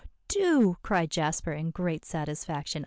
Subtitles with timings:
[0.27, 2.79] ]"Do," cried Jasper in great satisfaction.